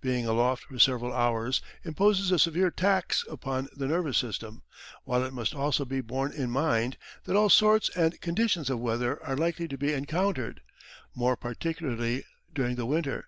Being 0.00 0.28
aloft 0.28 0.62
for 0.62 0.78
several 0.78 1.12
hours 1.12 1.60
imposes 1.82 2.30
a 2.30 2.38
severe 2.38 2.70
tax 2.70 3.24
upon 3.28 3.68
the 3.74 3.88
nervous 3.88 4.16
system, 4.16 4.62
while 5.02 5.24
it 5.24 5.32
must 5.32 5.56
also 5.56 5.84
be 5.84 6.00
borne 6.00 6.30
in 6.32 6.52
mind 6.52 6.96
that 7.24 7.34
all 7.34 7.50
sorts 7.50 7.88
and 7.96 8.20
conditions 8.20 8.70
of 8.70 8.78
weather 8.78 9.20
are 9.24 9.36
likely 9.36 9.66
to 9.66 9.76
be 9.76 9.92
encountered, 9.92 10.60
more 11.16 11.34
particularly 11.36 12.24
during 12.54 12.76
the 12.76 12.86
winter. 12.86 13.26